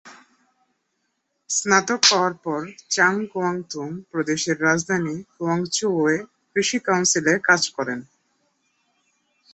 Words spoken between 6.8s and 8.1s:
কাউন্সিলে কাজ করেন।